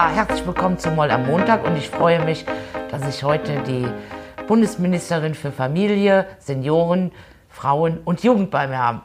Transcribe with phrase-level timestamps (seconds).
[0.00, 2.46] Ja, herzlich willkommen zum Moll am Montag und ich freue mich,
[2.90, 3.86] dass ich heute die
[4.46, 7.12] Bundesministerin für Familie, Senioren,
[7.50, 9.02] Frauen und Jugend bei mir habe.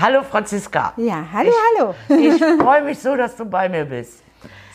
[0.00, 0.92] Hallo Franziska.
[0.96, 1.94] Ja, hallo, ich, hallo.
[2.08, 4.22] Ich freue mich so, dass du bei mir bist.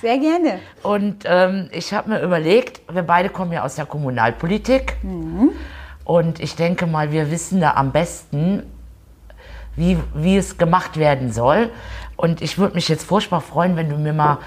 [0.01, 0.59] Sehr gerne.
[0.83, 4.97] Und ähm, ich habe mir überlegt, wir beide kommen ja aus der Kommunalpolitik.
[5.01, 5.51] Mhm.
[6.03, 8.63] Und ich denke mal, wir wissen da am besten,
[9.77, 11.69] wie, wie es gemacht werden soll.
[12.17, 14.39] Und ich würde mich jetzt furchtbar freuen, wenn du mir mal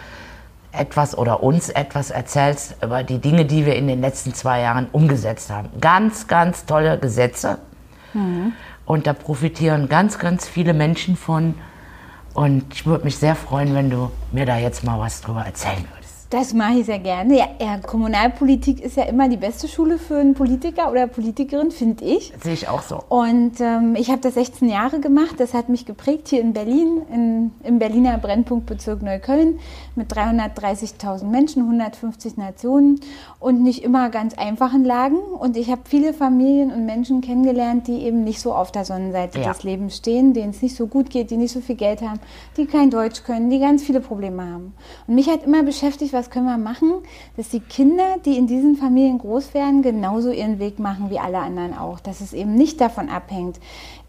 [0.73, 4.88] etwas oder uns etwas erzählst über die Dinge, die wir in den letzten zwei Jahren
[4.93, 5.69] umgesetzt haben.
[5.80, 7.59] Ganz, ganz tolle Gesetze.
[8.15, 8.52] Mhm.
[8.87, 11.55] Und da profitieren ganz, ganz viele Menschen von.
[12.34, 15.84] Und ich würde mich sehr freuen, wenn du mir da jetzt mal was drüber erzählen
[15.93, 15.99] würdest.
[16.30, 17.36] Das mache ich sehr gerne.
[17.36, 22.04] Ja, ja, Kommunalpolitik ist ja immer die beste Schule für einen Politiker oder Politikerin, finde
[22.04, 22.32] ich.
[22.40, 23.02] Sehe ich auch so.
[23.08, 25.34] Und ähm, ich habe das 16 Jahre gemacht.
[25.38, 29.59] Das hat mich geprägt hier in Berlin, in, im Berliner Brennpunktbezirk Neukölln
[29.96, 33.00] mit 330.000 Menschen, 150 Nationen
[33.40, 35.16] und nicht immer ganz einfachen Lagen.
[35.16, 39.40] Und ich habe viele Familien und Menschen kennengelernt, die eben nicht so auf der Sonnenseite
[39.40, 39.48] ja.
[39.48, 42.20] des Lebens stehen, denen es nicht so gut geht, die nicht so viel Geld haben,
[42.56, 44.74] die kein Deutsch können, die ganz viele Probleme haben.
[45.09, 46.93] Und mich hat immer beschäftigt, was können wir machen,
[47.37, 51.38] dass die Kinder, die in diesen Familien groß werden, genauso ihren Weg machen wie alle
[51.38, 52.01] anderen auch.
[52.01, 53.59] Dass es eben nicht davon abhängt,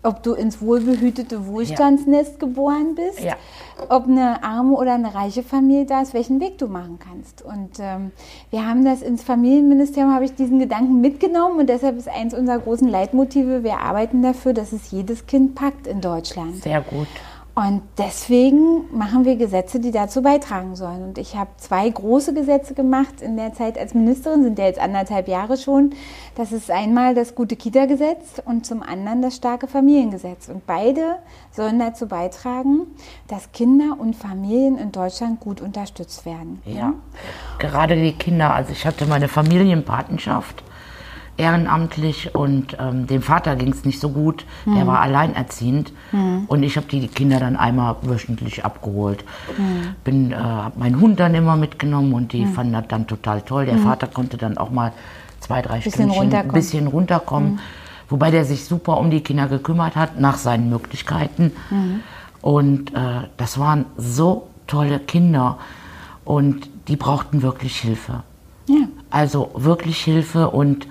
[0.04, 2.38] ob du ins wohlbehütete Wohlstandsnest ja.
[2.40, 3.36] geboren bist, ja.
[3.90, 7.42] ob eine arme oder eine reiche Familie da ist, welchen Weg du machen kannst.
[7.44, 8.12] Und ähm,
[8.50, 12.60] wir haben das ins Familienministerium, habe ich diesen Gedanken mitgenommen und deshalb ist eins unserer
[12.60, 16.64] großen Leitmotive, wir arbeiten dafür, dass es jedes Kind packt in Deutschland.
[16.64, 17.08] Sehr gut.
[17.54, 21.04] Und deswegen machen wir Gesetze, die dazu beitragen sollen.
[21.04, 24.80] Und ich habe zwei große Gesetze gemacht in der Zeit als Ministerin, sind ja jetzt
[24.80, 25.92] anderthalb Jahre schon.
[26.36, 30.48] Das ist einmal das gute Kita-Gesetz und zum anderen das starke Familiengesetz.
[30.48, 31.18] Und beide
[31.52, 32.88] sollen dazu beitragen,
[33.28, 36.62] dass Kinder und Familien in Deutschland gut unterstützt werden.
[36.66, 36.94] Ja,
[37.60, 38.54] gerade die Kinder.
[38.54, 40.64] Also ich hatte meine Familienpatenschaft
[41.38, 44.46] ehrenamtlich und ähm, dem Vater ging es nicht so gut.
[44.66, 44.76] Mhm.
[44.76, 46.46] Der war alleinerziehend mhm.
[46.48, 49.24] und ich habe die Kinder dann einmal wöchentlich abgeholt.
[49.58, 49.96] Mhm.
[50.04, 52.54] Bin, äh, habe meinen Hund dann immer mitgenommen und die mhm.
[52.54, 53.66] fanden das dann total toll.
[53.66, 53.84] Der mhm.
[53.84, 54.92] Vater konnte dann auch mal
[55.40, 57.60] zwei, drei bisschen Stündchen ein bisschen runterkommen.
[58.10, 61.54] Wobei der sich super um die Kinder gekümmert hat, nach seinen Möglichkeiten.
[62.42, 65.58] Und äh, das waren so tolle Kinder
[66.26, 68.24] und die brauchten wirklich Hilfe.
[68.68, 68.88] Ja.
[69.10, 70.88] Also wirklich Hilfe und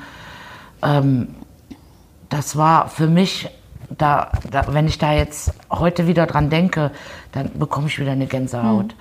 [0.83, 1.29] ähm,
[2.29, 3.49] das war für mich,
[3.97, 6.93] da, da, wenn ich da jetzt heute wieder dran denke,
[7.33, 8.93] dann bekomme ich wieder eine Gänsehaut.
[8.93, 8.99] Hm.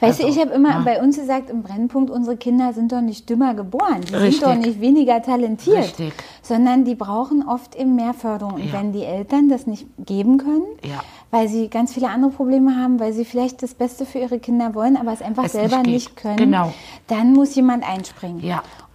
[0.00, 0.80] Weißt also, du, ich habe immer ja.
[0.80, 4.40] bei uns gesagt, im Brennpunkt, unsere Kinder sind doch nicht dümmer geboren, die Richtig.
[4.40, 6.12] sind doch nicht weniger talentiert, Richtig.
[6.42, 8.54] sondern die brauchen oft eben mehr Förderung.
[8.54, 8.72] Und ja.
[8.72, 11.00] wenn die Eltern das nicht geben können, ja.
[11.30, 14.74] weil sie ganz viele andere Probleme haben, weil sie vielleicht das Beste für ihre Kinder
[14.74, 16.72] wollen, aber es einfach es selber nicht, nicht, können, genau.
[17.08, 18.42] dann muss jemand einspringen.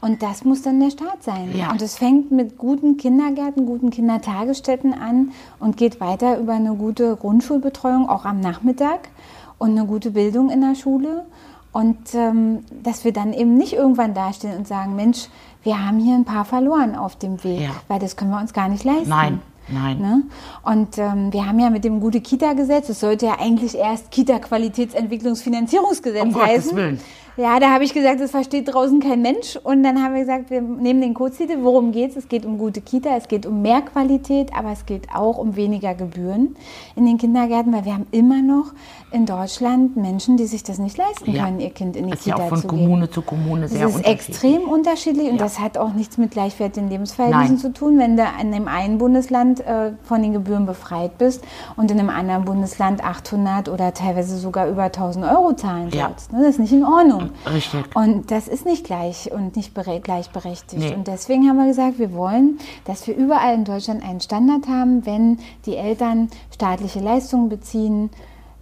[0.07, 1.53] Und das muss dann der Staat sein.
[1.53, 1.69] Ja.
[1.69, 7.17] Und es fängt mit guten Kindergärten, guten Kindertagesstätten an und geht weiter über eine gute
[7.17, 9.09] Grundschulbetreuung, auch am Nachmittag
[9.57, 11.25] und eine gute Bildung in der Schule.
[11.73, 15.27] Und ähm, dass wir dann eben nicht irgendwann dastehen und sagen, Mensch,
[15.63, 17.71] wir haben hier ein paar verloren auf dem Weg, ja.
[17.89, 19.09] weil das können wir uns gar nicht leisten.
[19.09, 19.41] Nein.
[19.67, 19.99] Nein.
[19.99, 20.23] Ne?
[20.63, 26.33] Und ähm, wir haben ja mit dem Gute-Kita-Gesetz, es sollte ja eigentlich erst Kita-Qualitätsentwicklungsfinanzierungsgesetz um
[26.33, 26.69] heißen.
[26.69, 27.01] Gottes Willen.
[27.37, 29.57] Ja, da habe ich gesagt, das versteht draußen kein Mensch.
[29.63, 31.59] Und dann haben wir gesagt, wir nehmen den Codetitel.
[31.61, 32.17] Worum geht es?
[32.17, 35.55] Es geht um gute Kita, es geht um mehr Qualität, aber es geht auch um
[35.55, 36.55] weniger Gebühren
[36.95, 38.73] in den Kindergärten, weil wir haben immer noch
[39.11, 41.45] in Deutschland Menschen, die sich das nicht leisten ja.
[41.45, 42.49] können, ihr Kind in die das Kita zu geben.
[42.49, 45.43] Das ist ja auch von Kommune zu Kommune sehr das ist extrem unterschiedlich und ja.
[45.43, 47.61] das hat auch nichts mit gleichwertigen Lebensverhältnissen Nein.
[47.61, 51.43] zu tun, wenn du in einem einen Bundesland äh, von den Gebühren befreit bist
[51.75, 56.07] und in einem anderen Bundesland 800 oder teilweise sogar über 1000 Euro zahlen ja.
[56.07, 56.33] sollst.
[56.33, 56.39] Ne?
[56.39, 57.26] Das ist nicht in Ordnung.
[57.51, 57.95] Richtig.
[57.95, 60.81] Und das ist nicht gleich und nicht gleichberechtigt.
[60.81, 60.93] Nee.
[60.93, 65.05] Und deswegen haben wir gesagt, wir wollen, dass wir überall in Deutschland einen Standard haben,
[65.05, 68.09] wenn die Eltern staatliche Leistungen beziehen,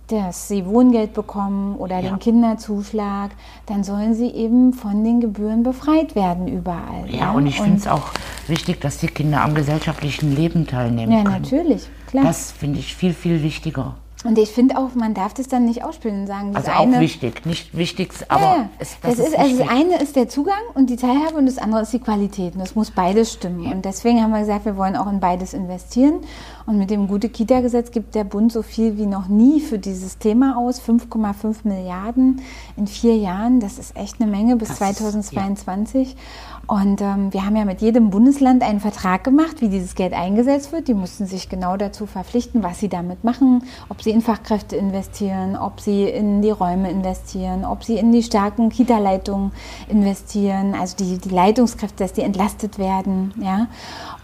[0.08, 2.10] dass sie Wohngeld bekommen oder ja.
[2.10, 3.32] den Kinderzuschlag,
[3.66, 7.10] dann sollen sie eben von den Gebühren befreit werden überall.
[7.10, 7.32] Ja, ja?
[7.32, 8.12] und ich finde es auch
[8.48, 11.34] wichtig, dass die Kinder am gesellschaftlichen Leben teilnehmen ja, können.
[11.34, 12.24] Ja, natürlich, klar.
[12.24, 13.96] Das finde ich viel, viel wichtiger.
[14.26, 16.98] Und ich finde auch, man darf das dann nicht ausspielen und sagen, das also eine,
[16.98, 20.16] auch wichtig, nicht wichtig, aber ja, es, das, das ist, ist also das eine ist
[20.16, 22.56] der Zugang und die Teilhabe und das andere ist die Qualität.
[22.56, 23.72] Und das muss beides stimmen.
[23.72, 26.22] Und deswegen haben wir gesagt, wir wollen auch in beides investieren.
[26.66, 30.58] Und mit dem Gute-Kita-Gesetz gibt der Bund so viel wie noch nie für dieses Thema
[30.58, 30.82] aus.
[30.82, 32.42] 5,5 Milliarden
[32.76, 33.60] in vier Jahren.
[33.60, 36.02] Das ist echt eine Menge bis das 2022.
[36.02, 36.20] Ist, ja.
[36.68, 40.72] Und ähm, wir haben ja mit jedem Bundesland einen Vertrag gemacht, wie dieses Geld eingesetzt
[40.72, 40.88] wird.
[40.88, 45.56] Die mussten sich genau dazu verpflichten, was sie damit machen, ob sie in Fachkräfte investieren,
[45.56, 49.52] ob sie in die Räume investieren, ob sie in die starken Kita-Leitungen
[49.90, 53.68] investieren, also die, die Leitungskräfte, dass die entlastet werden, ja.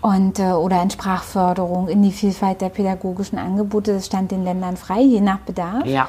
[0.01, 3.93] Und, äh, oder in Sprachförderung, in die Vielfalt der pädagogischen Angebote.
[3.93, 5.85] Das stand den Ländern frei, je nach Bedarf.
[5.85, 6.07] Ja.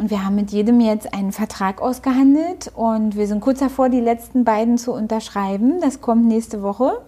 [0.00, 4.00] Und wir haben mit jedem jetzt einen Vertrag ausgehandelt und wir sind kurz davor, die
[4.00, 5.78] letzten beiden zu unterschreiben.
[5.82, 7.02] Das kommt nächste Woche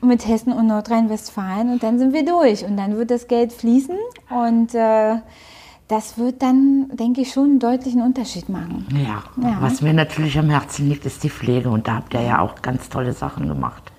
[0.00, 3.96] mit Hessen und Nordrhein-Westfalen und dann sind wir durch und dann wird das Geld fließen
[4.28, 5.16] und äh,
[5.88, 8.86] das wird dann, denke ich, schon einen deutlichen Unterschied machen.
[8.92, 9.24] Ja.
[9.42, 9.56] ja.
[9.58, 12.62] was mir natürlich am Herzen liegt, ist die Pflege und da habt ihr ja auch
[12.62, 13.89] ganz tolle Sachen gemacht.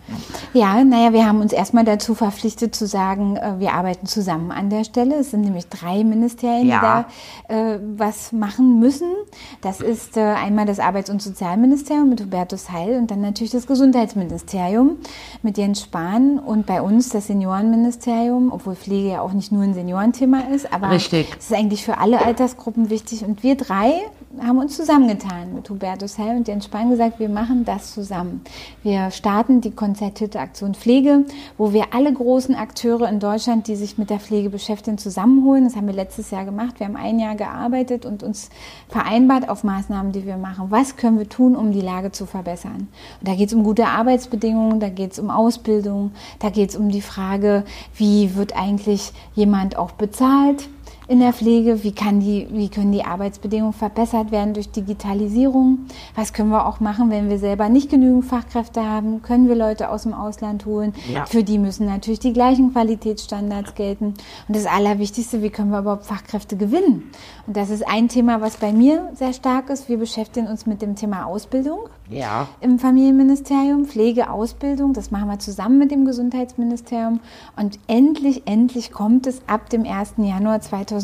[0.53, 4.69] Ja, naja, wir haben uns erstmal dazu verpflichtet zu sagen, äh, wir arbeiten zusammen an
[4.69, 5.15] der Stelle.
[5.15, 7.05] Es sind nämlich drei Ministerien, ja.
[7.47, 9.09] die da äh, was machen müssen.
[9.61, 13.67] Das ist äh, einmal das Arbeits- und Sozialministerium mit Hubertus Heil und dann natürlich das
[13.67, 14.97] Gesundheitsministerium
[15.41, 19.73] mit Jens Spahn und bei uns das Seniorenministerium, obwohl Pflege ja auch nicht nur ein
[19.73, 21.27] Seniorenthema ist, aber Richtig.
[21.39, 23.23] es ist eigentlich für alle Altersgruppen wichtig.
[23.23, 23.93] Und wir drei
[24.39, 28.41] haben uns zusammengetan mit Hubertus Heil und Jens Spahn gesagt, wir machen das zusammen.
[28.83, 31.25] Wir starten die konzertierte Aktion Pflege,
[31.57, 35.65] wo wir alle großen Akteure in Deutschland, die sich mit der Pflege beschäftigen, zusammenholen.
[35.65, 36.79] Das haben wir letztes Jahr gemacht.
[36.79, 38.49] Wir haben ein Jahr gearbeitet und uns
[38.89, 40.67] vereinbart auf Maßnahmen, die wir machen.
[40.69, 42.87] Was können wir tun, um die Lage zu verbessern?
[43.19, 46.75] Und da geht es um gute Arbeitsbedingungen, da geht es um Ausbildung, da geht es
[46.75, 47.63] um die Frage,
[47.95, 50.69] wie wird eigentlich jemand auch bezahlt?
[51.11, 51.83] In der Pflege?
[51.83, 55.79] Wie, kann die, wie können die Arbeitsbedingungen verbessert werden durch Digitalisierung?
[56.15, 59.21] Was können wir auch machen, wenn wir selber nicht genügend Fachkräfte haben?
[59.21, 60.93] Können wir Leute aus dem Ausland holen?
[61.13, 61.25] Ja.
[61.25, 64.13] Für die müssen natürlich die gleichen Qualitätsstandards gelten.
[64.47, 67.11] Und das Allerwichtigste, wie können wir überhaupt Fachkräfte gewinnen?
[67.45, 69.89] Und das ist ein Thema, was bei mir sehr stark ist.
[69.89, 72.47] Wir beschäftigen uns mit dem Thema Ausbildung ja.
[72.59, 74.93] im Familienministerium, Pflegeausbildung.
[74.93, 77.19] Das machen wir zusammen mit dem Gesundheitsministerium.
[77.55, 80.13] Und endlich, endlich kommt es ab dem 1.
[80.17, 81.00] Januar 2020,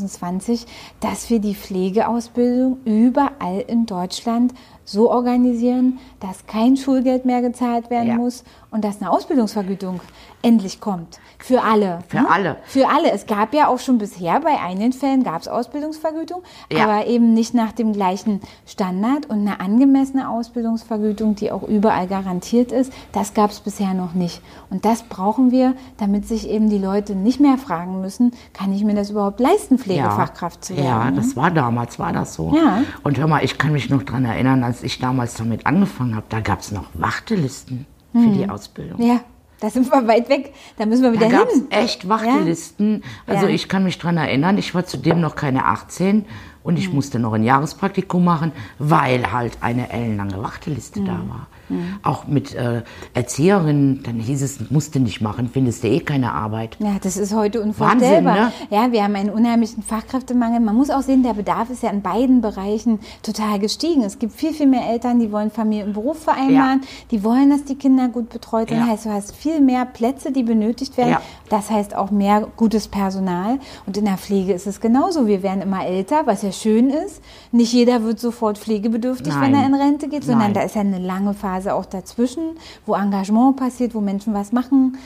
[0.99, 4.53] dass wir die Pflegeausbildung überall in Deutschland
[4.88, 8.16] so organisieren, dass kein Schulgeld mehr gezahlt werden ja.
[8.16, 10.00] muss und dass eine Ausbildungsvergütung
[10.42, 11.19] endlich kommt.
[11.39, 12.00] Für alle.
[12.07, 12.30] Für ne?
[12.30, 12.56] alle.
[12.66, 13.12] Für alle.
[13.12, 16.42] Es gab ja auch schon bisher, bei einigen Fällen gab es Ausbildungsvergütung,
[16.72, 16.84] ja.
[16.84, 22.72] aber eben nicht nach dem gleichen Standard und eine angemessene Ausbildungsvergütung, die auch überall garantiert
[22.72, 24.42] ist, das gab es bisher noch nicht.
[24.69, 28.84] Und das brauchen wir, damit sich eben die Leute nicht mehr fragen müssen, kann ich
[28.84, 30.62] mir das überhaupt leisten, Pflegefachkraft ja.
[30.62, 30.88] zu werden?
[30.88, 32.54] Ja, das war damals, war das so.
[32.56, 32.84] Ja.
[33.04, 36.25] Und hör mal, ich kann mich noch daran erinnern, als ich damals damit angefangen habe,
[36.29, 38.33] da gab es noch Wartelisten für hm.
[38.33, 39.01] die Ausbildung.
[39.01, 39.21] Ja.
[39.59, 41.65] Da sind wir weit weg, da müssen wir wieder da hin.
[41.71, 43.01] echt Wartelisten.
[43.25, 43.33] Ja.
[43.33, 43.53] Also ja.
[43.53, 46.25] ich kann mich daran erinnern, ich war zudem noch keine 18
[46.62, 46.95] und ich mhm.
[46.95, 51.06] musste noch ein Jahrespraktikum machen, weil halt eine ellenlange Warteliste mhm.
[51.06, 51.47] da war.
[51.69, 51.99] Mhm.
[52.03, 52.83] Auch mit äh,
[53.13, 56.77] Erzieherinnen, dann hieß es, musst du nicht machen, findest du eh keine Arbeit.
[56.79, 58.35] Ja, das ist heute unvorstellbar.
[58.35, 58.77] Wahnsinn, ne?
[58.77, 60.59] Ja, wir haben einen unheimlichen Fachkräftemangel.
[60.59, 64.03] Man muss auch sehen, der Bedarf ist ja in beiden Bereichen total gestiegen.
[64.03, 66.87] Es gibt viel, viel mehr Eltern, die wollen Familie und Beruf vereinbaren, ja.
[67.11, 68.79] die wollen, dass die Kinder gut betreut sind.
[68.79, 68.87] Ja.
[68.87, 71.11] Heißt, du hast viel mehr Plätze, die benötigt werden.
[71.11, 71.21] Ja.
[71.49, 73.59] Das heißt auch mehr gutes Personal.
[73.85, 75.27] Und in der Pflege ist es genauso.
[75.27, 77.21] Wir werden immer älter, was ja schön ist.
[77.51, 79.53] Nicht jeder wird sofort pflegebedürftig, Nein.
[79.53, 80.53] wenn er in Rente geht, sondern Nein.
[80.53, 84.51] da ist ja eine lange Phase Phase auch dazwischen, wo Engagement passiert, wo Menschen was
[84.51, 84.98] machen.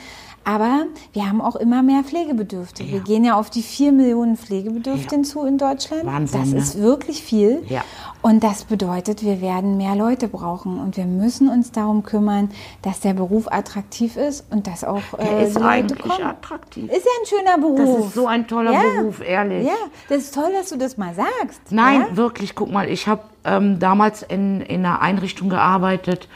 [0.44, 2.88] Aber wir haben auch immer mehr Pflegebedürftige.
[2.88, 2.94] Ja.
[2.94, 5.30] Wir gehen ja auf die vier Millionen Pflegebedürftigen ja.
[5.30, 6.04] zu in Deutschland.
[6.04, 6.58] Wahnsinn, das ne?
[6.58, 7.62] ist wirklich viel.
[7.68, 7.82] Ja.
[8.22, 10.80] Und das bedeutet, wir werden mehr Leute brauchen.
[10.80, 12.50] Und wir müssen uns darum kümmern,
[12.82, 16.26] dass der Beruf attraktiv ist und dass auch äh, ist Leute eigentlich kommen.
[16.26, 16.90] attraktiv.
[16.90, 17.98] Ist ja ein schöner Beruf.
[17.98, 19.66] Das ist so ein toller Beruf, ehrlich.
[19.66, 19.74] Ja,
[20.08, 21.60] das ist toll, dass du das mal sagst.
[21.70, 22.56] Nein, wirklich.
[22.56, 26.28] Guck mal, ich habe ähm, damals in, in einer Einrichtung gearbeitet.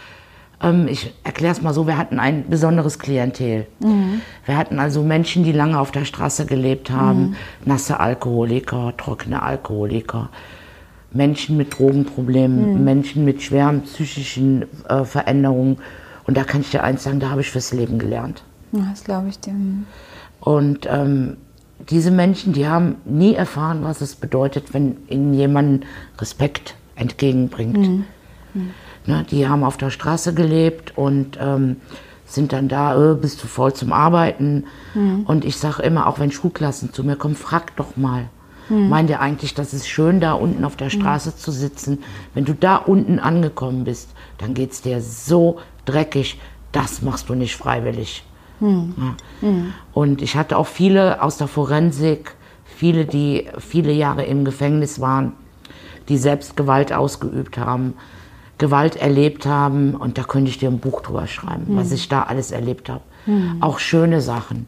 [0.63, 3.67] Ähm, ich erkläre es mal so, wir hatten ein besonderes Klientel.
[3.81, 4.21] Mhm.
[4.45, 7.37] Wir hatten also Menschen, die lange auf der Straße gelebt haben, mhm.
[7.65, 10.31] nasse Alkoholiker, trockene Alkoholiker,
[11.13, 12.85] Menschen mit Drogenproblemen, mhm.
[12.85, 15.79] Menschen mit schweren psychischen äh, Veränderungen.
[16.27, 18.43] Und da kann ich dir eins sagen, da habe ich fürs Leben gelernt.
[18.73, 19.53] Das glaube ich dir.
[19.53, 19.87] Mhm.
[20.41, 21.37] Und ähm,
[21.91, 25.85] diese Menschen, die haben nie erfahren, was es bedeutet, wenn ihnen jemand
[26.19, 28.05] Respekt entgegenbringt.
[29.07, 29.13] Mhm.
[29.13, 29.19] Mhm.
[29.19, 31.77] Ne, die haben auf der Straße gelebt und ähm,
[32.27, 34.65] sind dann da, äh, bist du voll zum Arbeiten.
[34.95, 35.25] Mhm.
[35.27, 38.29] Und ich sage immer, auch wenn Schulklassen zu mir kommen, frag doch mal.
[38.69, 38.89] Mhm.
[38.89, 41.37] Meint ihr eigentlich, das ist schön, da unten auf der Straße mhm.
[41.37, 41.99] zu sitzen?
[42.35, 46.41] Wenn du da unten angekommen bist, dann geht es dir so dreckig,
[46.73, 48.25] das machst du nicht freiwillig.
[48.61, 48.95] Mhm.
[48.97, 49.49] Ja.
[49.49, 49.73] Mhm.
[49.93, 52.35] Und ich hatte auch viele aus der Forensik,
[52.65, 55.33] viele, die viele Jahre im Gefängnis waren,
[56.09, 57.95] die selbst Gewalt ausgeübt haben
[58.59, 59.95] Gewalt erlebt haben.
[59.95, 63.03] Und da könnte ich dir ein Buch drüber schreiben, was ich da alles erlebt habe.
[63.61, 64.67] Auch schöne Sachen.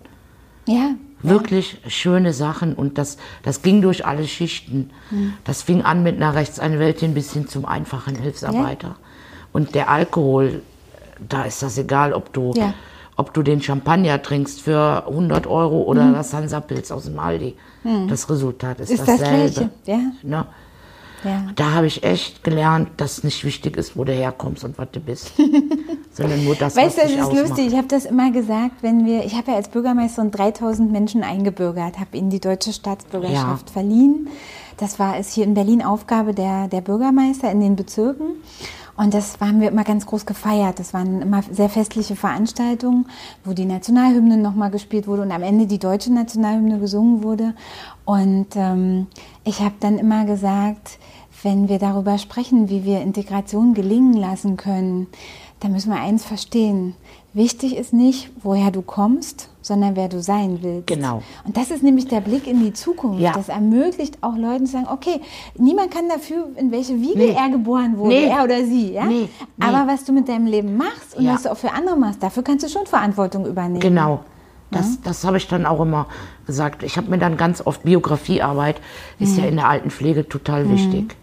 [0.67, 0.91] Ja.
[1.23, 4.91] Wirklich schöne Sachen und das, das ging durch alle Schichten.
[5.45, 8.95] Das fing an mit einer Rechtsanwältin bis hin zum einfachen Hilfsarbeiter.
[9.53, 10.63] Und der Alkohol,
[11.29, 12.73] da ist das egal, ob du, Ja.
[13.17, 17.57] ob du den Champagner trinkst für 100 Euro oder das Hansa-Pilz aus dem Aldi.
[18.09, 19.51] Das Resultat ist, Ist das dasselbe.
[19.53, 19.99] Gleiche, ja.
[20.23, 20.47] Ne?
[21.25, 21.47] Ja.
[21.57, 25.01] Da habe ich echt gelernt, dass nicht wichtig ist, wo du herkommst und was du
[25.01, 25.33] bist,
[26.13, 27.49] sondern nur das, Weißt du, was das dich ist ausmacht.
[27.49, 27.67] lustig.
[27.69, 31.99] Ich habe das immer gesagt, wenn wir, ich habe ja als Bürgermeisterin 3000 Menschen eingebürgert,
[31.99, 33.73] habe ihnen die deutsche Staatsbürgerschaft Ja.
[33.73, 34.29] verliehen.
[34.77, 38.27] Das war es hier in Berlin Aufgabe der, der Bürgermeister in den Bezirken.
[38.99, 40.81] Und das haben wir immer ganz groß gefeiert.
[40.81, 43.07] Das waren immer sehr festliche Veranstaltungen,
[43.45, 47.55] wo die Nationalhymne nochmal gespielt wurde und am Ende die deutsche Nationalhymne gesungen wurde.
[48.05, 49.07] Und ähm,
[49.45, 50.99] ich habe dann immer gesagt,
[51.45, 55.07] wenn wir darüber sprechen, wie wir Integration gelingen lassen können,
[55.61, 56.97] dann müssen wir eins verstehen.
[57.33, 60.89] Wichtig ist nicht, woher du kommst, sondern wer du sein willst.
[60.89, 61.23] Genau.
[61.45, 63.21] Und das ist nämlich der Blick in die Zukunft.
[63.21, 63.33] Ja.
[63.33, 65.21] Das ermöglicht auch Leuten zu sagen, okay,
[65.57, 67.37] niemand kann dafür, in welche Wiege Nee.
[67.39, 68.25] er geboren wurde, Nee.
[68.27, 68.93] er oder sie.
[68.95, 69.05] Ja?
[69.05, 69.29] Nee.
[69.61, 71.35] Aber was du mit deinem Leben machst und Ja.
[71.35, 73.81] was du auch für andere machst, dafür kannst du schon Verantwortung übernehmen.
[73.81, 74.25] Genau.
[74.71, 76.07] Das, das habe ich dann auch immer
[76.47, 76.83] gesagt.
[76.83, 78.81] Ich habe mir dann ganz oft Biografiearbeit,
[79.19, 79.43] ist Mhm.
[79.45, 81.17] ja in der Altenpflege total wichtig.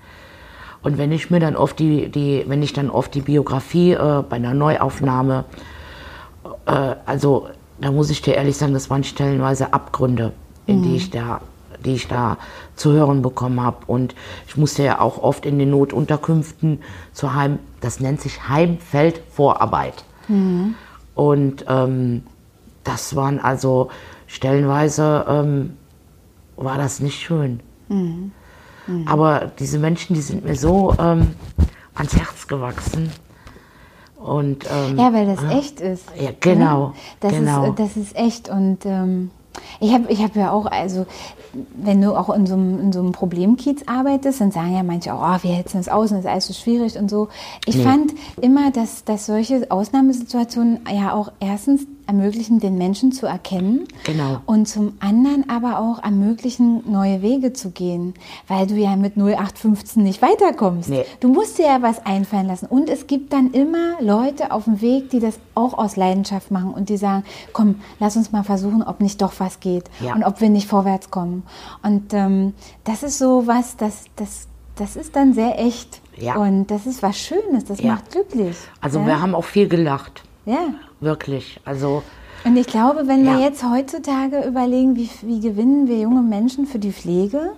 [0.82, 4.24] Und wenn ich mir dann oft die, die wenn ich dann oft die Biografie äh,
[4.30, 5.46] bei einer Neuaufnahme,
[6.68, 7.48] äh, also
[7.80, 10.34] da muss ich dir ehrlich sagen, das waren stellenweise Abgründe,
[10.66, 10.84] in Mhm.
[10.84, 11.42] die ich da
[11.84, 12.38] die ich da
[12.76, 13.78] zu hören bekommen habe.
[13.86, 14.16] Und
[14.48, 16.80] ich musste ja auch oft in den Notunterkünften
[17.14, 20.04] zur Heim, das nennt sich Heimfeldvorarbeit.
[21.14, 22.24] Und ähm,
[22.84, 23.90] das waren also
[24.26, 25.78] stellenweise ähm,
[26.56, 27.60] war das nicht schön.
[29.06, 31.36] Aber diese Menschen, die sind mir so ähm,
[31.94, 33.12] ans Herz gewachsen.
[34.26, 36.06] Und ähm, Ja, weil das echt ist.
[36.20, 36.94] Ja, genau, Ne?
[37.20, 37.70] Das, genau.
[37.70, 38.50] Ist, das ist echt.
[38.50, 39.32] Und ähm,
[39.80, 41.06] ich habe ich hab ja auch, also
[41.78, 45.14] wenn du auch in so einem, in so einem Problemkiez arbeitest, dann sagen ja manche
[45.14, 47.30] auch, oh, wir hetzen das aus und das ist alles so schwierig und so.
[47.66, 47.84] Ich Nee.
[47.84, 53.88] fand immer, dass, dass solche Ausnahmesituationen ja auch erstens ermöglichen, den Menschen zu erkennen.
[54.06, 54.40] Genau.
[54.46, 58.14] Und zum anderen aber auch ermöglichen, neue Wege zu gehen,
[58.48, 60.90] weil du ja mit 0815 nicht weiterkommst.
[60.90, 61.06] Nee.
[61.20, 62.66] Du musst dir ja was einfallen lassen.
[62.68, 66.74] Und es gibt dann immer Leute auf dem Weg, die das auch aus Leidenschaft machen
[66.74, 70.14] und die sagen, komm, lass uns mal versuchen, ob nicht doch was geht Ja.
[70.14, 71.44] und ob wir nicht vorwärts kommen.
[71.84, 76.02] Und ähm, das ist so was, das, das, das ist dann sehr echt.
[76.18, 76.36] Ja.
[76.36, 77.94] Und das ist was Schönes, das Ja.
[77.94, 78.56] macht glücklich.
[78.82, 80.68] also wir haben auch viel gelacht, Ja.
[81.00, 81.60] Wirklich.
[81.66, 82.04] Also
[82.46, 83.40] Und ich glaube, wenn wir Ja.
[83.40, 87.52] jetzt heutzutage überlegen, wie, wie gewinnen wir junge Menschen für die Pflege,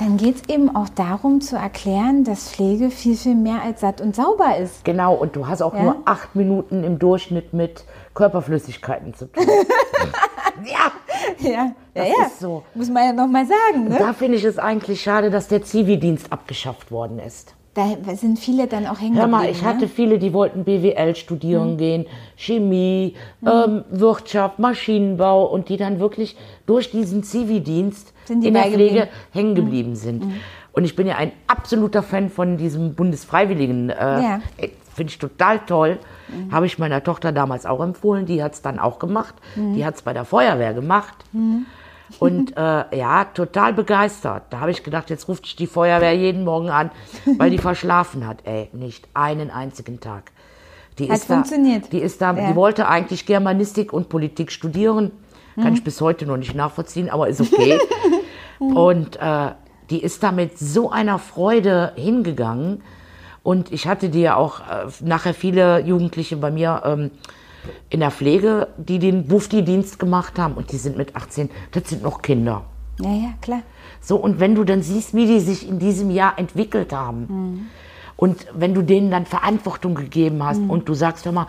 [0.00, 4.00] dann geht es eben auch darum zu erklären, dass Pflege viel, viel mehr als satt
[4.00, 4.84] und sauber ist.
[4.84, 5.82] genau, und du hast auch Ja?
[5.82, 7.84] nur acht Minuten im Durchschnitt mit
[8.14, 9.44] Körperflüssigkeiten zu tun.
[10.64, 10.92] ja,
[11.50, 12.62] Ja, Das ist so.
[12.74, 13.88] Muss man ja nochmal sagen.
[13.88, 13.96] Ne?
[13.98, 17.54] da finde ich es eigentlich schade, dass der Zivildienst abgeschafft worden ist.
[18.04, 19.88] Da sind viele dann auch hängen Hör mal, geblieben, ich hatte ne?
[19.88, 22.06] viele, die wollten BWL studieren gehen,
[22.36, 23.48] Chemie, Mhm.
[23.48, 28.64] ähm, Wirtschaft, Maschinenbau und die dann wirklich durch diesen Zivildienst in der?
[28.64, 30.24] Pflege hängen geblieben sind.
[30.72, 33.90] Und ich bin ja ein absoluter Fan von diesem Bundesfreiwilligen.
[33.90, 34.40] Äh, Ja.
[34.94, 35.98] Finde ich total toll.
[36.50, 38.26] Habe ich meiner Tochter damals auch empfohlen.
[38.26, 39.34] Die hat es dann auch gemacht.
[39.54, 41.14] Die hat es bei der Feuerwehr gemacht.
[42.18, 44.44] Und äh, ja, total begeistert.
[44.50, 46.90] Da habe ich gedacht, jetzt ruft ich die Feuerwehr jeden Morgen an,
[47.36, 48.38] weil die verschlafen hat.
[48.44, 50.32] Ey, nicht einen einzigen Tag.
[50.98, 51.92] Die Hat ist da, funktioniert.
[51.92, 52.48] Die ist da, Ja.
[52.48, 55.10] die wollte eigentlich Germanistik und Politik studieren.
[55.60, 57.80] Kann ich bis heute noch nicht nachvollziehen, aber ist okay.
[58.60, 59.50] und äh,
[59.90, 62.82] die ist da mit so einer Freude hingegangen.
[63.42, 67.10] Und ich hatte die ja auch äh, nachher viele Jugendliche bei mir ähm,
[67.90, 70.54] in der Pflege, die den Bufti-Dienst gemacht haben.
[70.54, 72.64] Und die sind mit 18, das sind noch Kinder.
[73.00, 73.62] Ja, ja, klar.
[74.00, 77.70] So, und wenn du dann siehst, wie die sich in diesem Jahr entwickelt haben
[78.16, 81.46] und wenn du denen dann Verantwortung gegeben hast und du sagst, hör mal,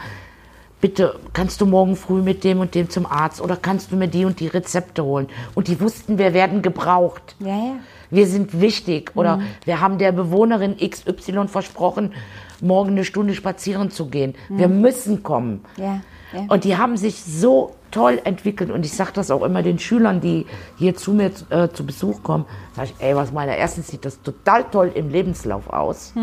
[0.82, 4.08] bitte kannst du morgen früh mit dem und dem zum Arzt oder kannst du mir
[4.08, 5.28] die und die Rezepte holen?
[5.56, 7.36] Und die wussten, wir werden gebraucht.
[7.40, 7.76] Ja, ja.
[8.12, 12.14] Wir sind wichtig oder wir haben der Bewohnerin XY versprochen,
[12.60, 14.34] morgen eine Stunde spazieren zu gehen.
[14.50, 15.64] Wir müssen kommen.
[15.78, 16.02] Ja,
[16.34, 16.46] ja.
[16.48, 18.72] Und die haben sich so toll entwickelt.
[18.72, 20.46] Und ich sage das auch immer den Schülern, die
[20.78, 22.46] hier zu mir äh, zu Besuch kommen.
[22.76, 26.14] Sag ich, ey, was meiner erstens sieht das total toll im Lebenslauf aus.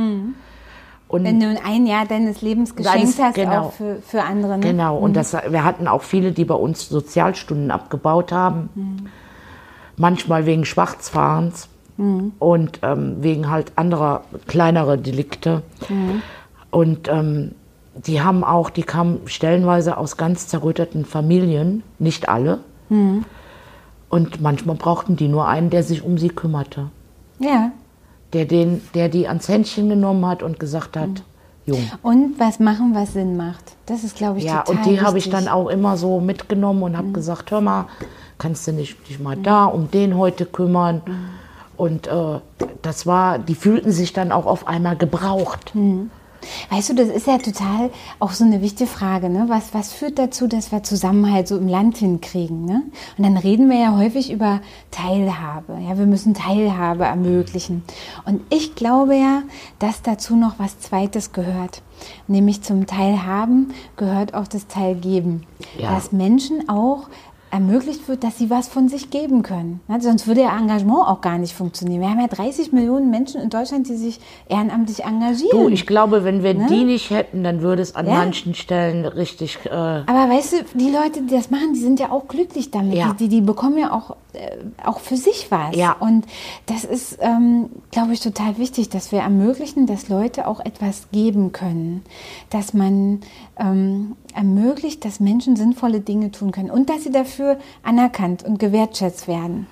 [1.09, 3.67] Und Wenn du ein Jahr deines Lebens geschenkt Deines- hast, genau.
[3.67, 4.59] auch für, für andere.
[4.59, 4.67] Ne?
[4.67, 9.09] Genau, und das, wir hatten auch viele, die bei uns Sozialstunden abgebaut haben.
[9.97, 11.69] Manchmal wegen Schwarzfahrens
[12.39, 15.63] und ähm, wegen halt anderer kleinere Delikte.
[16.71, 17.53] Und ähm,
[17.95, 22.59] die haben auch, die kamen stellenweise aus ganz zerrütteten Familien, nicht alle.
[22.91, 26.91] Und manchmal brauchten die nur einen, der sich um sie kümmerte.
[27.39, 27.71] Ja.
[28.33, 31.23] Der, den, der die ans Händchen genommen hat und gesagt hat,
[31.67, 31.91] Jung.
[32.03, 33.77] Und was machen, was Sinn macht.
[33.87, 36.83] Das ist, glaube ich, Ja, total und die habe ich dann auch immer so mitgenommen
[36.85, 37.87] und habe gesagt, hör mal,
[38.39, 41.03] kannst du nicht dich mal da um den heute kümmern?
[41.77, 42.39] Und äh,
[42.83, 45.73] das war, die fühlten sich dann auch auf einmal gebraucht.
[46.71, 49.29] Weißt du, das ist ja total auch so eine wichtige Frage.
[49.29, 49.47] Ne?
[49.49, 52.65] Was, was führt dazu, dass wir Zusammenhalt so im Land hinkriegen?
[52.65, 52.83] Ne?
[53.17, 54.61] Und dann reden wir ja häufig über
[54.91, 55.79] Teilhabe.
[55.89, 57.85] Ja, wir müssen Teilhabe ermöglichen.
[58.25, 59.43] Und ich glaube ja,
[59.79, 61.83] dass dazu noch was Zweites gehört.
[62.29, 65.47] Nämlich zum Teilhaben gehört auch das Teilgeben.
[65.79, 65.95] Ja.
[65.95, 67.09] Dass Menschen auch
[67.51, 69.81] ermöglicht wird, dass sie was von sich geben können.
[69.89, 70.01] Ne?
[70.01, 72.01] Sonst würde ja Engagement auch gar nicht funktionieren.
[72.01, 75.51] Wir haben ja 30 Millionen Menschen in Deutschland, die sich ehrenamtlich engagieren.
[75.59, 78.13] Du, ich glaube, wenn wir die nicht hätten, dann würde es an Ne?
[78.13, 78.19] Ja.
[78.19, 79.59] manchen Stellen richtig.
[79.65, 82.95] Äh, Aber weißt du, die Leute, die das machen, die sind ja auch glücklich damit.
[82.95, 83.13] Ja.
[83.13, 85.75] Die, die, die bekommen ja auch, äh, auch für sich was.
[85.77, 85.97] Ja.
[85.99, 86.27] Und
[86.67, 91.53] das ist, ähm, glaube ich, total wichtig, dass wir ermöglichen, dass Leute auch etwas geben
[91.53, 92.03] können.
[92.51, 93.21] Dass man
[93.59, 99.27] ähm, ermöglicht, dass Menschen sinnvolle Dinge tun können und dass sie dafür anerkannt und gewertschätzt
[99.29, 99.67] werden.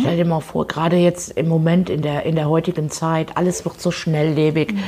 [0.00, 3.64] Stell dir mal vor, gerade jetzt im Moment in der, in der heutigen Zeit, alles
[3.64, 4.78] wird so schnelllebig, Mhm.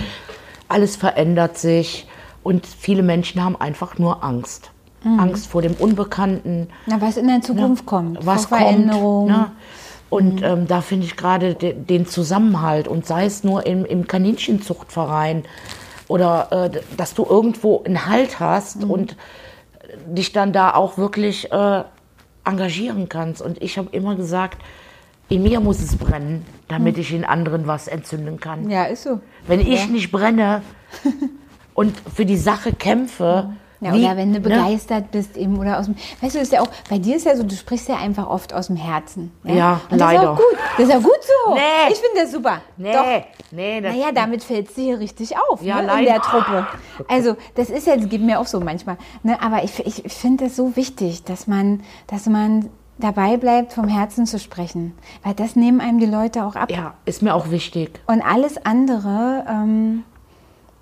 [0.69, 2.07] alles verändert sich
[2.43, 4.71] und viele Menschen haben einfach nur Angst.
[5.05, 5.21] Mhm.
[5.21, 9.29] Angst vor dem Unbekannten, Na, was in der Zukunft kommt, was vor Veränderung.
[9.29, 9.39] kommt.
[9.39, 9.51] Ne?
[10.11, 14.07] Und ähm, da finde ich gerade de, den Zusammenhalt und sei es nur im, im
[14.09, 15.45] Kaninchenzuchtverein
[16.09, 19.17] oder äh, dass du irgendwo einen Halt hast und
[20.07, 21.85] dich dann da auch wirklich äh,
[22.45, 23.43] engagieren kannst.
[23.43, 24.59] Und ich habe immer gesagt,
[25.29, 28.71] in mir muss es brennen, damit ich in anderen was entzünden kann.
[28.71, 29.21] Ja, ist so.
[29.47, 30.63] Wenn ich nicht brenne
[31.75, 34.49] und für die Sache kämpfe, Ja, wie- oder wenn du ne?
[34.49, 37.37] begeistert bist eben oder aus dem, weißt du, ist ja auch, bei dir ist ja
[37.37, 39.31] so, du sprichst ja einfach oft aus dem Herzen.
[39.45, 40.33] Ja, Ja, Und das ist leider.
[40.33, 40.59] auch gut.
[40.77, 41.55] Das ist ja gut so.
[41.55, 41.61] Nee.
[41.93, 42.61] Ich finde das super.
[42.77, 43.05] Nee, Doch.
[43.53, 46.13] nee, das, Naja, damit fällt sie hier richtig auf Ja, ne, in leider.
[46.13, 46.67] der Truppe.
[47.09, 48.97] Also das ist ja, das geht mir auch so manchmal.
[49.23, 52.69] Ne, aber ich, ich, ich finde das so wichtig, dass man, dass man
[53.01, 54.93] dabei bleibt, vom Herzen zu sprechen.
[55.23, 56.69] Weil das nehmen einem die Leute auch ab.
[56.73, 58.01] ja, ist mir auch wichtig.
[58.09, 60.03] Und alles andere ähm,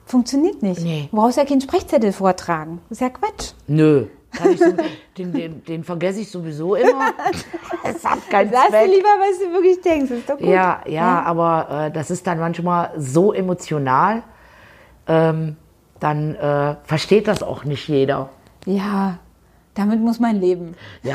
[0.07, 0.81] funktioniert nicht.
[0.81, 1.09] Nee.
[1.11, 2.81] Du brauchst ja keinen Sprechzettel vortragen.
[2.89, 3.53] Das ist ja Quatsch.
[3.67, 4.07] Nö.
[4.59, 4.75] So,
[5.17, 7.13] den, den, den vergesse ich sowieso immer.
[7.85, 8.87] Es hat keinen du Zweck.
[8.89, 10.11] lieber, was du wirklich denkst.
[10.11, 10.47] Ist doch gut.
[10.49, 14.23] Ja, ja, aber äh, das ist dann manchmal so emotional,
[15.07, 15.57] ähm,
[16.01, 18.29] dann äh, versteht das auch nicht jeder.
[18.67, 19.19] Ja,
[19.75, 20.75] damit muss man leben.
[21.03, 21.15] Ja,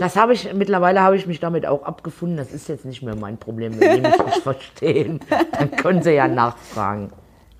[0.00, 2.36] das habe ich, mittlerweile habe ich mich damit auch abgefunden.
[2.36, 5.20] Das ist jetzt nicht mehr mein Problem, wenn die mich nicht verstehen.
[5.58, 7.10] Dann können sie ja nachfragen.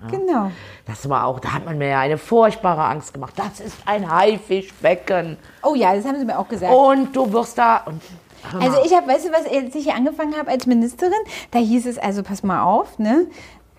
[0.09, 0.51] Genau.
[0.85, 3.33] Das war auch, da hat man mir ja eine furchtbare Angst gemacht.
[3.35, 5.37] Das ist ein Haifischbecken.
[5.63, 6.73] Oh ja, das haben sie mir auch gesagt.
[6.73, 7.83] Und du wirst da.
[7.85, 8.01] Und,
[8.59, 11.13] Also ich habe, weißt du, was als ich hier angefangen habe als Ministerin,
[11.51, 13.27] da hieß es also, pass mal auf, ne?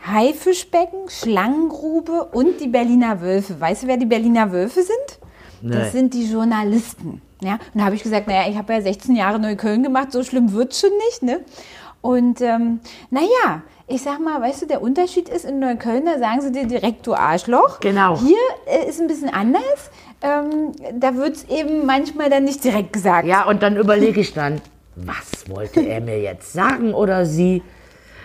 [0.07, 3.59] Haifischbecken, Schlangengrube und die Berliner Wölfe.
[3.59, 5.19] Weißt du, wer die Berliner Wölfe sind?
[5.63, 5.73] Nee.
[5.73, 7.23] Das sind die Journalisten.
[7.41, 7.55] Ja?
[7.73, 10.53] Und da habe ich gesagt, naja, ich habe ja 16 Jahre Neukölln gemacht, so schlimm
[10.53, 11.23] wird es schon nicht.
[11.23, 11.41] Ne?
[12.05, 16.43] Und ähm, naja, ich sag mal, weißt du, der Unterschied ist in Neukölln, da sagen
[16.43, 17.81] sie dir direkt, du Arschloch.
[17.81, 18.19] Genau.
[18.21, 18.37] Hier
[18.67, 19.91] äh, ist ein bisschen anders.
[20.21, 23.27] Ähm, da wird es eben manchmal dann nicht direkt gesagt.
[23.27, 24.61] Ja, und dann überlege ich dann,
[24.97, 27.63] was wollte er mir jetzt sagen oder sie?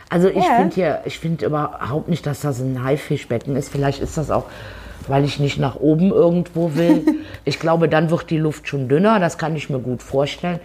[0.09, 0.55] Also ich Ja.
[0.57, 3.69] finde hier, ich finde überhaupt nicht, dass das ein Haifischbecken ist.
[3.69, 4.43] Vielleicht ist das auch,
[5.07, 7.23] weil ich nicht nach oben irgendwo will.
[7.45, 9.21] ich glaube, dann wird die Luft schon dünner.
[9.21, 10.59] Das kann ich mir gut vorstellen.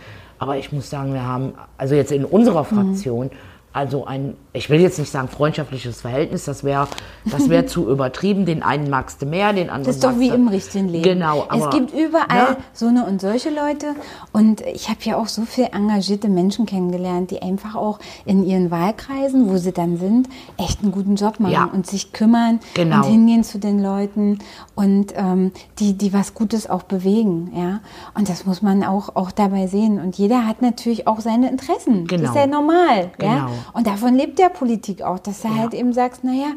[0.45, 3.31] Aber ich muss sagen, wir haben, also jetzt in unserer Fraktion,
[3.75, 6.87] also ein, ich will jetzt nicht sagen freundschaftliches Verhältnis, das wäre
[7.25, 8.47] das wär zu übertrieben.
[8.47, 11.03] Den einen magst du mehr, den anderen Das ist doch wie im richtigen Leben.
[11.03, 12.57] Genau, es aber, gibt überall ne?
[12.73, 13.95] so eine und solche Leute.
[14.33, 18.71] Und ich habe ja auch so viele engagierte Menschen kennengelernt, die einfach auch in ihren
[18.71, 21.65] Wahlkreisen, wo sie dann sind, echt einen guten Job machen Ja.
[21.73, 22.99] und sich kümmern Genau.
[22.99, 24.39] und hingehen zu den Leuten
[24.77, 27.51] und ähm, die, die was Gutes auch bewegen.
[27.57, 27.81] Ja?
[28.17, 29.99] Und das muss man auch, auch dabei sehen.
[30.01, 32.07] Und jeder hat natürlich auch seine Interessen.
[32.07, 32.31] Das Genau.
[32.31, 33.11] ist ja normal.
[33.21, 33.49] Ja?
[33.73, 36.49] Und davon lebt ja Politik auch, dass du halt eben sagst, naja,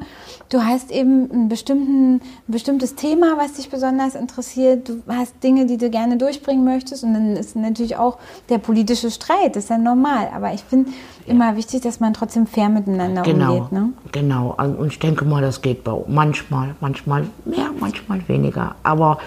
[0.50, 5.78] du hast eben bestimmten, ein bestimmtes Thema, was dich besonders interessiert, du hast Dinge, die
[5.78, 8.18] du gerne durchbringen möchtest und dann ist natürlich auch
[8.50, 10.30] der politische Streit, das ist ja normal.
[10.36, 10.92] Aber ich finde
[11.26, 13.72] immer wichtig, dass man trotzdem fair miteinander Genau, umgeht.
[13.72, 13.90] Ne?
[14.12, 14.56] genau.
[14.58, 18.76] Und ich denke mal, das geht bei manchmal, manchmal mehr, manchmal weniger.
[18.84, 19.20] Aber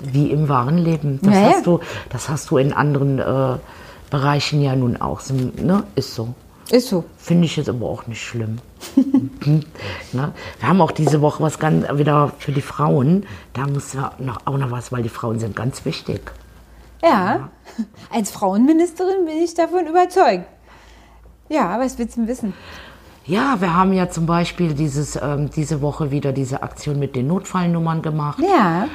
[0.00, 1.18] wie im wahren Leben.
[1.22, 1.48] Das, Ja, ja.
[1.54, 3.56] hast, Du, das hast du in anderen äh,
[4.10, 5.20] Bereichen ja nun auch.
[5.30, 5.84] Ne?
[5.94, 6.34] Ist so.
[6.70, 7.04] Ist so.
[7.18, 8.58] Finde ich jetzt aber auch nicht schlimm.
[8.96, 10.32] ne?
[10.58, 13.26] Wir haben auch diese Woche was ganz wieder für die Frauen.
[13.52, 16.32] Da muss ja noch, auch noch was, weil die Frauen sind ganz wichtig.
[17.02, 17.50] Ja,
[18.10, 20.46] als Frauenministerin bin ich davon überzeugt.
[21.50, 22.54] Ja, was willst du wissen?
[23.26, 27.26] Ja, wir haben ja zum Beispiel dieses, ähm, diese Woche wieder diese Aktion mit den
[27.28, 28.38] Notfallnummern gemacht.
[28.46, 28.86] Ja,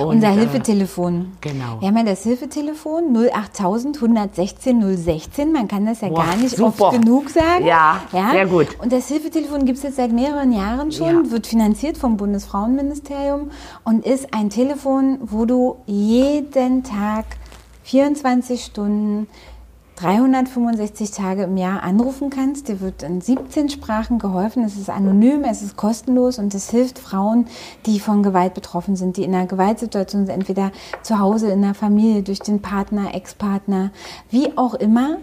[0.00, 1.32] Und, unser äh, Hilfetelefon.
[1.40, 1.80] genau.
[1.80, 5.52] Wir haben ja das Hilfetelefon 08000 116 016.
[5.52, 6.86] Man kann das ja Boah, gar nicht super.
[6.88, 7.64] oft genug sagen.
[7.64, 8.00] Ja,
[8.32, 8.68] sehr gut.
[8.82, 11.30] Und das Hilfetelefon gibt es jetzt seit mehreren Jahren schon, Ja.
[11.30, 13.50] wird finanziert vom Bundesfrauenministerium
[13.84, 17.24] und ist ein Telefon, wo du jeden Tag
[17.84, 19.28] 24 Stunden
[19.96, 22.68] 365 Tage im Jahr anrufen kannst.
[22.68, 24.62] Dir wird in 17 Sprachen geholfen.
[24.62, 27.46] Es ist anonym, es ist kostenlos und es hilft Frauen,
[27.86, 30.70] die von Gewalt betroffen sind, die in einer Gewaltsituation sind, entweder
[31.02, 33.90] zu Hause, in der Familie, durch den Partner, Ex-Partner,
[34.30, 35.16] wie auch immer.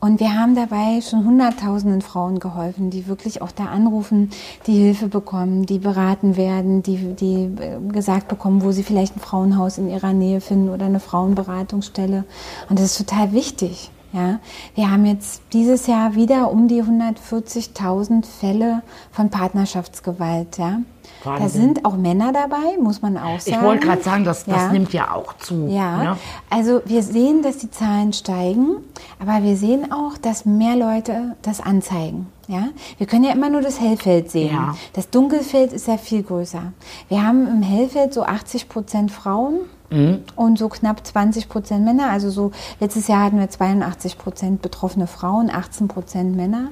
[0.00, 4.30] Und wir haben dabei schon hunderttausenden Frauen geholfen, die wirklich auch da anrufen,
[4.66, 9.20] die Hilfe bekommen, die beraten werden, die, die äh, gesagt bekommen, wo sie vielleicht ein
[9.20, 12.24] Frauenhaus in ihrer Nähe finden oder eine Frauenberatungsstelle.
[12.68, 13.92] Und das ist total wichtig.
[14.16, 14.40] Ja,
[14.74, 20.56] wir haben jetzt dieses Jahr wieder um die 140.000 Fälle von Partnerschaftsgewalt.
[20.56, 20.80] Ja,
[21.24, 21.60] da Wahnsinn.
[21.62, 23.56] sind auch Männer dabei, muss man auch sagen.
[23.58, 24.72] Ich wollte gerade sagen, das, das Ja.
[24.72, 25.66] nimmt ja auch zu.
[25.68, 26.16] Ja, Ne?
[26.50, 28.76] also wir sehen, dass die Zahlen steigen,
[29.20, 32.28] aber wir sehen auch, dass mehr Leute das anzeigen.
[32.48, 34.54] Ja, wir können ja immer nur das Hellfeld sehen.
[34.54, 34.76] Ja.
[34.92, 36.62] Das Dunkelfeld ist ja viel größer.
[37.08, 40.18] Wir haben im Hellfeld so 80 Prozent Frauen Mhm.
[40.36, 42.10] und so knapp 20 Prozent Männer.
[42.10, 46.68] Also so letztes Jahr hatten wir 82 Prozent betroffene Frauen, 18 Prozent Männer.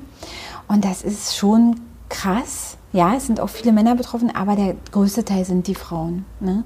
[0.69, 2.77] Und das ist schon krass.
[2.93, 6.25] Ja, es sind auch viele Männer betroffen, aber der größte Teil sind die Frauen.
[6.39, 6.63] Ne?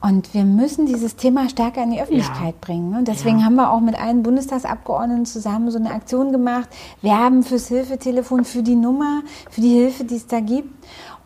[0.00, 2.90] Und wir müssen dieses Thema stärker in die Öffentlichkeit bringen.
[2.90, 2.98] Ne?
[2.98, 3.44] Und deswegen Ja.
[3.44, 6.68] haben wir auch mit allen Bundestagsabgeordneten zusammen so eine Aktion gemacht,
[7.02, 10.74] werben fürs Hilfetelefon, für die Nummer, für die Hilfe, die es da gibt.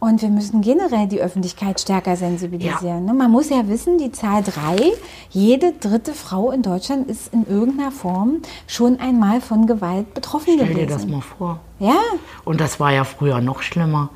[0.04, 3.06] Und wir müssen generell die Öffentlichkeit stärker sensibilisieren.
[3.06, 3.14] ne?
[3.14, 4.92] Man muss ja wissen, die Zahl drei,
[5.30, 10.68] jede dritte Frau in Deutschland ist in irgendeiner Form schon einmal von Gewalt betroffen Stell
[10.68, 10.88] gewesen.
[10.88, 11.60] dir das mal vor.
[11.78, 11.96] Ja,
[12.44, 14.10] Und das war ja früher noch schlimmer.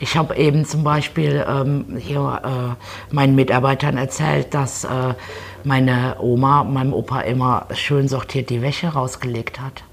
[0.00, 2.76] Ich habe eben zum Beispiel ähm, hier
[3.10, 5.14] äh, meinen Mitarbeitern erzählt, dass äh,
[5.62, 9.84] meine Oma meinem Opa immer schön sortiert die Wäsche rausgelegt hat.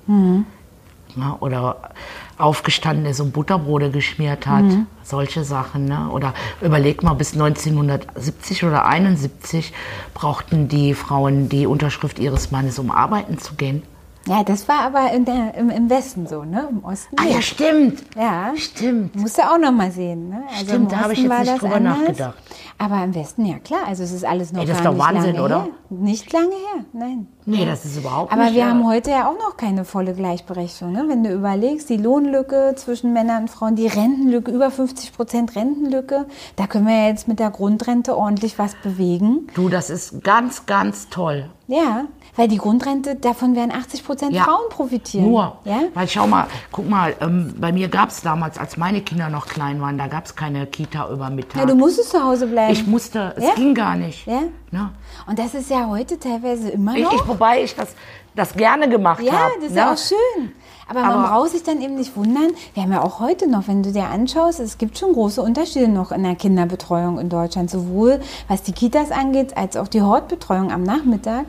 [1.15, 1.91] Ja, oder
[2.37, 4.65] aufgestanden ist und Butterbrote geschmiert hat.
[5.03, 5.85] Solche Sachen.
[5.85, 6.09] Ne?
[6.11, 9.73] Oder überleg mal, bis 1970 oder 71
[10.13, 13.83] brauchten die Frauen die Unterschrift ihres Mannes, um arbeiten zu gehen.
[14.27, 16.67] ja, das war aber in der, im, im Westen so, ne?
[16.71, 17.15] Im Osten.
[17.19, 18.03] Ah ja, stimmt.
[18.17, 18.53] Ja.
[18.57, 19.15] Stimmt.
[19.15, 20.29] Musst du auch noch mal sehen.
[20.29, 20.43] Ne?
[20.51, 21.99] Also Stimmt, im da habe ich jetzt nicht drüber anders.
[21.99, 22.33] nachgedacht.
[22.77, 23.81] Aber im Westen, ja klar.
[23.87, 25.63] Also es ist alles noch Ey, das gar ist doch nicht Wahnsinn, lange oder?
[25.63, 25.69] her.
[25.89, 27.27] Nicht lange her, nein.
[27.47, 28.55] Nee, das ist überhaupt Aber nicht.
[28.55, 30.91] wir äh, haben heute ja auch noch keine volle Gleichberechtigung.
[30.93, 31.05] Ne?
[31.07, 36.25] Wenn du überlegst, die Lohnlücke zwischen Männern und Frauen, die Rentenlücke, über 50 Prozent Rentenlücke,
[36.55, 39.47] da können wir ja jetzt mit der Grundrente ordentlich was bewegen.
[39.53, 41.49] Du, das ist ganz, ganz toll.
[41.67, 42.05] Ja,
[42.35, 44.43] weil die Grundrente, davon werden 80 Prozent Ja.
[44.43, 45.25] Frauen profitieren.
[45.29, 45.57] Nur.
[45.65, 45.79] Ja?
[45.95, 49.47] Weil schau mal, guck mal, ähm, bei mir gab es damals, als meine Kinder noch
[49.47, 51.57] klein waren, da gab es keine Kita über Mittag.
[51.61, 52.71] ja, du musstest zu Hause bleiben.
[52.73, 53.53] ich musste, es Ja?
[53.55, 54.27] ging gar nicht.
[54.27, 54.41] Ja?
[54.75, 54.89] Ne?
[55.25, 57.13] Und das ist ja heute teilweise immer Ich, noch.
[57.13, 57.95] ich, wobei ich das,
[58.35, 59.53] das gerne gemacht Ja, habe.
[59.55, 59.77] das ist ne?
[59.77, 60.51] ja auch schön.
[60.87, 62.51] Aber, man Aber- braucht sich dann eben nicht wundern.
[62.73, 65.87] Wir haben ja auch heute noch, wenn du dir anschaust, es gibt schon große Unterschiede
[65.87, 67.69] noch in der Kinderbetreuung in Deutschland.
[67.69, 71.45] Sowohl was die Kitas angeht, als auch die Hortbetreuung am Nachmittag.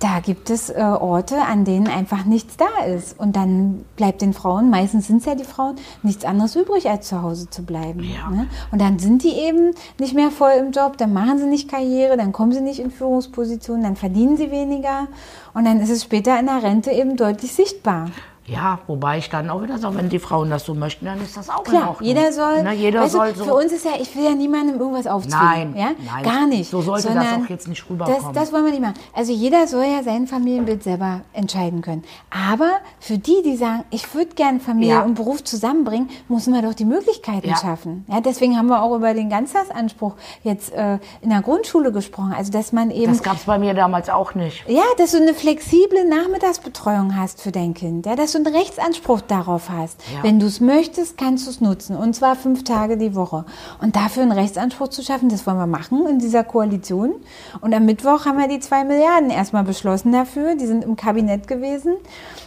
[0.00, 3.18] Da gibt es äh, Orte, an denen einfach nichts da ist.
[3.18, 7.08] Und dann bleibt den Frauen, meistens sind es ja die Frauen, nichts anderes übrig, als
[7.08, 8.02] zu Hause zu bleiben.
[8.02, 8.30] Ja.
[8.30, 8.48] Ne?
[8.72, 12.16] Und dann sind die eben nicht mehr voll im Job, dann machen sie nicht Karriere,
[12.16, 15.06] dann kommen sie nicht in Führungspositionen, dann verdienen sie weniger.
[15.54, 18.06] Und dann ist es später in der Rente eben deutlich sichtbar.
[18.46, 21.36] Ja, wobei ich dann auch wieder sage, wenn die Frauen das so möchten, dann ist
[21.36, 22.08] das auch in Klar, Ordnung.
[22.08, 22.62] jeder soll.
[22.64, 23.44] Ne, jeder weißt du, soll so.
[23.44, 25.40] Für uns ist ja, ich will ja niemandem irgendwas aufzwingen.
[25.40, 25.90] Nein, ja?
[26.12, 26.68] nein, gar nicht.
[26.68, 28.34] so sollte das auch jetzt nicht Das, rüberkommen.
[28.34, 28.94] das wollen wir nicht machen.
[29.12, 32.02] Also jeder soll ja sein Familienbild selber entscheiden können.
[32.30, 35.02] Aber für die, die sagen, ich würde gerne Familie Ja.
[35.02, 37.56] und Beruf zusammenbringen, müssen wir doch die Möglichkeiten Ja.
[37.56, 38.04] schaffen.
[38.08, 42.34] Ja, deswegen haben wir auch über den Ganztagsanspruch jetzt äh, in der Grundschule gesprochen.
[42.36, 44.64] Also dass man eben das gab es bei mir damals auch nicht.
[44.68, 49.20] ja, dass du eine flexible Nachmittagsbetreuung hast für dein Kind, ja, dass du einen Rechtsanspruch
[49.20, 50.00] darauf hast.
[50.12, 50.22] Ja.
[50.22, 53.44] Wenn du es möchtest, kannst du es nutzen und zwar fünf Tage die Woche.
[53.80, 57.14] Und dafür einen Rechtsanspruch zu schaffen, das wollen wir machen in dieser Koalition.
[57.60, 61.46] Und am Mittwoch haben wir die zwei Milliarden erstmal beschlossen dafür, die sind im Kabinett
[61.46, 61.94] gewesen.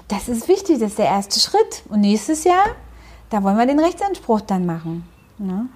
[0.08, 1.84] Das ist wichtig, das ist der erste Schritt.
[1.90, 2.66] Und nächstes Jahr,
[3.30, 5.08] da wollen wir den Rechtsanspruch dann machen.
[5.38, 5.68] Ne?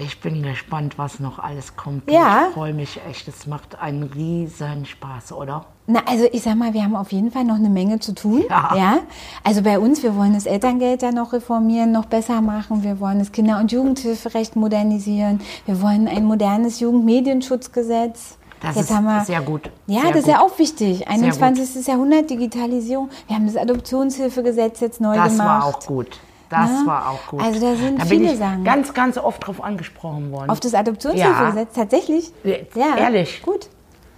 [0.00, 2.08] Ich bin gespannt, was noch alles kommt.
[2.10, 2.46] Ja.
[2.48, 3.26] Ich freue mich echt.
[3.26, 5.64] Es macht einen riesen Spaß, oder?
[5.88, 8.44] Na, also ich sag mal, wir haben auf jeden Fall noch eine Menge zu tun.
[8.48, 8.98] Ja.
[9.42, 12.84] Also bei uns, wir wollen das Elterngeld ja noch reformieren, noch besser machen.
[12.84, 15.40] Wir wollen das Kinder- und Jugendhilferecht modernisieren.
[15.66, 18.36] Wir wollen ein modernes Jugendmedienschutzgesetz.
[18.60, 19.70] Das Jetzt ist haben wir, sehr gut.
[19.86, 21.06] Ja, Sehr das ist ja auch wichtig.
[21.08, 21.86] 21.
[21.86, 23.08] Jahrhundert, Digitalisierung.
[23.28, 25.48] Wir haben das Adoptionshilfegesetz jetzt neu Das gemacht.
[25.48, 26.18] war auch gut.
[26.50, 26.82] Das Ne?
[26.86, 27.40] war auch gut.
[27.42, 28.64] Also da sind bin viele Sachen.
[28.64, 30.50] ganz, ganz oft drauf angesprochen worden.
[30.50, 32.32] Auf das Adoptionshilfegesetz, tatsächlich?
[32.74, 33.42] Ja, ehrlich.
[33.42, 33.68] Gut.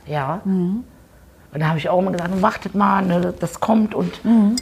[0.06, 0.40] ja.
[0.44, 0.84] Mhm.
[1.52, 4.56] Und da habe ich auch immer gesagt, wartet mal, ne, das kommt und Mhm.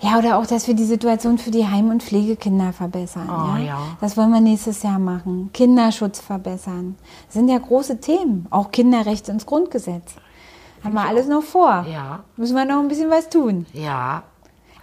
[0.00, 3.28] Ja, oder auch, dass wir die Situation für die Heim- und Pflegekinder verbessern.
[3.28, 3.64] Oh, ja?
[3.64, 3.78] ja.
[4.00, 5.50] Das wollen wir nächstes Jahr machen.
[5.52, 6.96] Kinderschutz verbessern.
[7.26, 8.46] Das sind ja große Themen.
[8.50, 10.14] Auch Kinderrechte ins Grundgesetz.
[10.82, 11.84] Haben wir alles noch vor.
[11.92, 12.20] Ja.
[12.36, 13.66] Müssen wir noch ein bisschen was tun.
[13.74, 14.22] ja,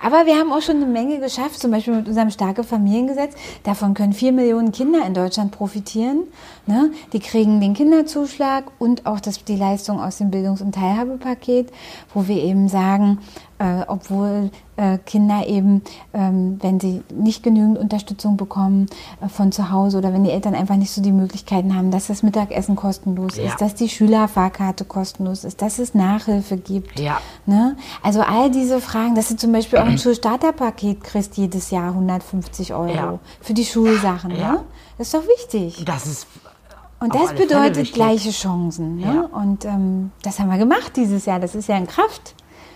[0.02, 3.34] Aber wir haben auch schon eine Menge geschafft, zum Beispiel mit unserem starke Familiengesetz.
[3.64, 6.24] Davon können vier Millionen Kinder in Deutschland profitieren.
[6.68, 6.92] Ne?
[7.14, 11.72] Die kriegen den Kinderzuschlag und auch das, die Leistung aus dem Bildungs- und Teilhabepaket,
[12.14, 13.20] wo wir eben sagen,
[13.60, 15.82] äh, obwohl äh, Kinder eben,
[16.14, 18.88] ähm, wenn sie nicht genügend Unterstützung bekommen
[19.22, 22.08] äh, von zu Hause oder wenn die Eltern einfach nicht so die Möglichkeiten haben, dass
[22.08, 23.46] das Mittagessen kostenlos Ja.
[23.46, 27.00] ist, dass die Schülerfahrkarte kostenlos ist, dass es Nachhilfe gibt.
[27.00, 27.20] Ja.
[27.46, 27.78] Ne?
[28.04, 32.74] Also all diese Fragen, dass du zum Beispiel auch ein Schulstarterpaket kriegst jedes Jahr 150
[32.74, 33.20] Euro Ja.
[33.42, 34.32] für die Schulsachen.
[34.36, 34.52] Ja.
[34.54, 34.60] Ne?
[34.98, 35.84] Das ist doch wichtig.
[35.86, 36.28] das ist
[37.00, 38.98] Und das bedeutet gleiche Chancen.
[38.98, 39.28] Ne?
[39.30, 41.40] Und ähm, das haben wir gemacht dieses Jahr.
[41.40, 42.36] Das ist ja in Kraft.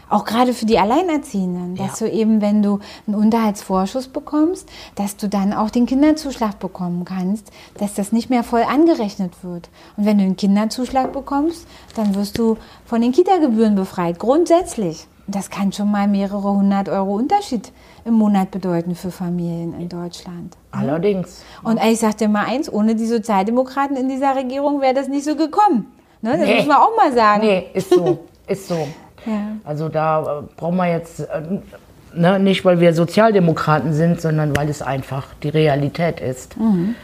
[0.09, 2.07] Auch gerade für die Alleinerziehenden, dass Ja.
[2.07, 7.51] du eben, wenn du einen Unterhaltsvorschuss bekommst, dass du dann auch den Kinderzuschlag bekommen kannst,
[7.77, 9.69] dass das nicht mehr voll angerechnet wird.
[9.97, 15.05] Und wenn du einen Kinderzuschlag bekommst, dann wirst du von den Kita-Gebühren befreit, grundsätzlich.
[15.27, 17.71] Das kann schon mal mehrere hundert Euro Unterschied
[18.03, 20.57] im Monat bedeuten für Familien in Deutschland.
[20.71, 21.43] allerdings.
[21.63, 25.25] Und ich sag dir mal eins, ohne die Sozialdemokraten in dieser Regierung wäre das nicht
[25.25, 25.91] so gekommen.
[26.21, 26.31] Ne?
[26.37, 26.55] Das Nee.
[26.57, 27.41] muss man auch mal sagen.
[27.45, 28.87] Nee, ist so, ist so.
[29.25, 29.57] Ja.
[29.63, 31.41] Also da äh, brauchen wir jetzt, äh,
[32.13, 36.57] ne, nicht weil wir Sozialdemokraten sind, sondern weil es einfach die Realität ist.
[36.57, 36.95] Mhm.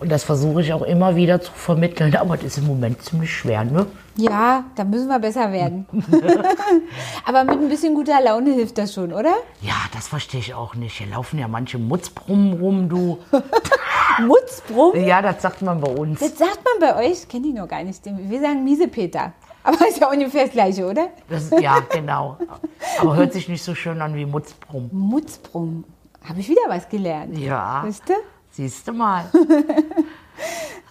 [0.00, 3.34] Und das versuche ich auch immer wieder zu vermitteln, aber das ist im Moment ziemlich
[3.34, 3.86] schwer, ne?
[4.16, 5.86] Ja, da müssen wir besser werden.
[7.24, 9.32] Aber mit ein bisschen guter Laune hilft das schon, oder?
[9.60, 10.98] Ja, das verstehe ich auch nicht.
[10.98, 13.18] Hier laufen ja manche Mutzbrummen rum, du.
[14.26, 14.96] Mutzbrumm?
[14.96, 16.18] Ja, das sagt man bei uns.
[16.18, 18.00] Das sagt man bei euch, kenne ich noch gar nicht.
[18.04, 19.34] Wir sagen Miesepeter.
[19.62, 21.08] Aber ist ja ungefähr das Gleiche, oder?
[21.28, 22.38] Das, ja, genau.
[23.00, 24.88] Aber hört sich nicht so schön an wie Mutzbrumm.
[24.92, 25.84] Mutzbrumm.
[26.24, 27.36] Habe ich wieder was gelernt.
[27.38, 28.16] Ja, Wisst ihr?
[28.50, 29.24] siehst du mal.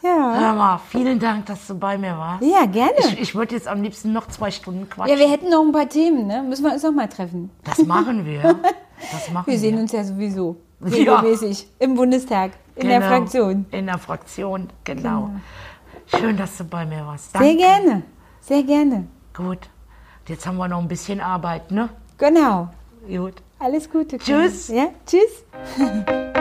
[0.03, 0.35] Ja.
[0.39, 2.43] Hör mal, vielen Dank, dass du bei mir warst.
[2.43, 2.93] Ja, gerne.
[2.99, 5.17] Ich, ich würde jetzt am liebsten noch zwei Stunden quatschen.
[5.17, 6.43] Ja, wir hätten noch ein paar Themen, ne?
[6.43, 7.49] Müssen wir uns noch mal treffen.
[7.63, 8.41] das machen wir.
[9.11, 9.53] Das machen wir.
[9.53, 11.19] Wir sehen uns ja sowieso Ja.
[11.19, 13.65] regelmäßig im Bundestag, in der Genau, Fraktion.
[13.71, 15.29] In der Fraktion, genau.
[16.07, 17.31] Schön, dass du bei mir warst.
[17.31, 17.57] Sehr Danke.
[17.57, 18.01] gerne,
[18.47, 19.07] sehr gerne.
[19.33, 19.69] Gut.
[20.27, 21.89] Jetzt haben wir noch ein bisschen Arbeit, ne?
[22.17, 22.69] Genau.
[23.07, 23.35] Gut.
[23.59, 24.17] Alles Gute.
[24.17, 24.67] Tschüss.
[24.69, 25.43] Ja, tschüss.